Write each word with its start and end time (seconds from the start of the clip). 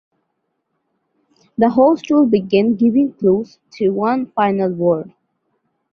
The 1.59 1.69
host 1.69 2.07
will 2.09 2.25
begin 2.25 2.75
giving 2.75 3.13
clues 3.13 3.59
to 3.73 3.89
one 3.91 4.25
final 4.31 4.73
word. 4.73 5.13